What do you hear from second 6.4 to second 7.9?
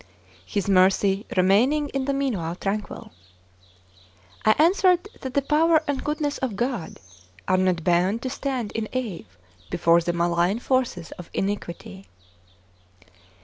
God are not